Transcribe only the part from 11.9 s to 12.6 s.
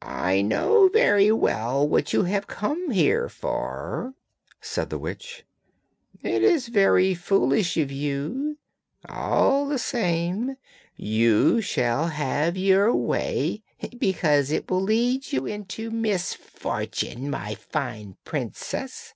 have